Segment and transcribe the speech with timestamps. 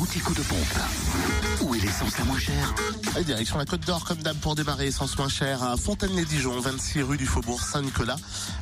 [0.00, 1.69] l'anti-coup de pompe.
[2.10, 2.74] L'essence la moins chère
[3.18, 7.02] Et direction la Côte d'Or, comme d'hab, pour démarrer essence moins chère à Fontaine-les-Dijon, 26
[7.02, 8.16] rue du Faubourg Saint-Nicolas.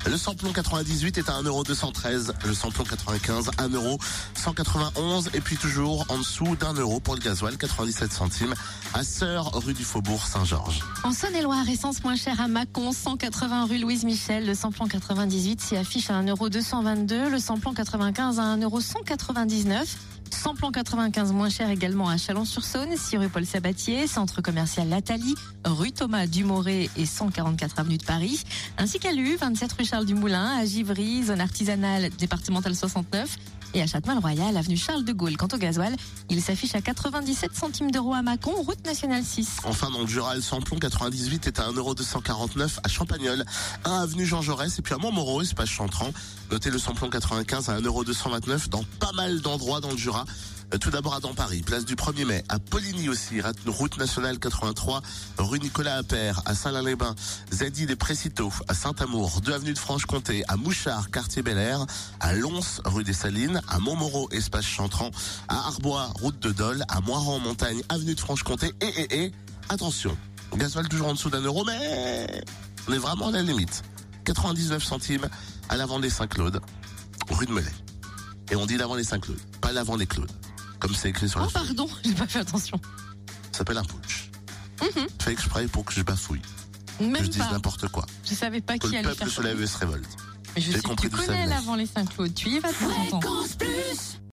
[0.07, 2.33] Le samplon 98 est à 1,213€.
[2.45, 5.35] Le samplon 95, 1,191€.
[5.35, 8.55] Et puis toujours en dessous d'un euro pour le gasoil, 97 centimes,
[8.93, 10.81] à Sœur, rue du Faubourg Saint-Georges.
[11.05, 14.47] En Saône-et-Loire, essence moins chère à Mâcon, 180 rue Louise Michel.
[14.47, 17.31] Le samplon 98 s'y affiche à 1,222€.
[17.31, 19.87] Le samplon 95 à 1,199€.
[20.35, 25.93] Samplon 95 moins cher également à Chalon-sur-Saône, 6 rue Paul Sabatier, centre commercial Lathalie, rue
[25.93, 28.43] Thomas Dumoré et 144 avenue de Paris,
[28.79, 33.37] ainsi qu'à Lu, 27 rue Charles Dumoulin, à Givry, zone artisanale départementale 69
[33.75, 35.37] et à Châtenois-le-Royal, avenue Charles de Gaulle.
[35.37, 35.95] Quant au gasoil,
[36.31, 39.59] il s'affiche à 97 centimes d'euros à Mâcon, route nationale 6.
[39.63, 43.45] Enfin, dans le Jura, le samplon 98 est à 1,249€ à Champagnol,
[43.85, 46.11] 1 avenue Jean Jaurès et puis à Montmoreau, espace Chantran.
[46.51, 50.25] Notez le samplon 95 à 1,229€ dans pas mal d'endroits dans le Jura.
[50.75, 54.39] Euh, Tout d'abord à dans Paris, place du 1er mai, à Poligny aussi, route nationale
[54.39, 55.03] 83,
[55.39, 57.15] rue Nicolas Appert, à Saint-Lin-les-Bains,
[57.53, 61.87] Zadi des Précitaux, à Saint-Amour, 2 avenue de Franche-Comté, à Mouchard, quartier Bel Air,
[62.21, 65.11] à Lons, rue des Salines, à Montmoreau, espace Chantran,
[65.49, 69.33] à Arbois, route de Dole, à Moiran, montagne, avenue de Franche-Comté, et, et, et,
[69.71, 70.17] attention,
[70.55, 72.43] gasoil toujours en dessous d'un euro, mais
[72.89, 73.83] on est vraiment à la limite.
[74.25, 75.29] 99 centimes
[75.71, 76.61] à l'avant des Saint-Claude,
[77.31, 77.73] rue de Melay.
[78.51, 80.31] Et on dit l'avant des Saint-Claude, pas l'avant des Claudes.
[80.81, 81.67] Comme c'est écrit sur la Oh feuille.
[81.67, 82.81] pardon, j'ai pas fait attention.
[83.53, 84.31] Ça s'appelle un putsch.
[85.21, 86.41] Fait exprès pour que je bafouille,
[86.99, 87.51] que Même je dise pas.
[87.53, 88.07] n'importe quoi.
[88.25, 90.09] Je savais pas Que qui le allait peuple faire se lève et se révolte.
[90.55, 92.69] Mais je J'ai sais, compris tu d'où ça connais l'avant les Saint-Claude, tu y vas
[92.71, 92.75] de
[93.11, 93.43] temps en temps.